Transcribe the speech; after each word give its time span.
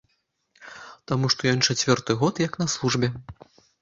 Таму 1.11 1.29
што 1.33 1.41
ён 1.53 1.59
чацвёрты 1.67 2.11
год 2.25 2.43
як 2.47 2.53
на 2.63 2.67
службе. 2.77 3.07